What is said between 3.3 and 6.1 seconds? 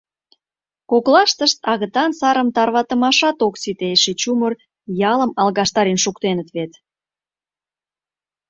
ок сите, эше чумыр ялым алгаштарен